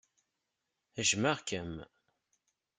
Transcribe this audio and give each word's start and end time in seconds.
Jmeɣ-kem. 1.09 1.73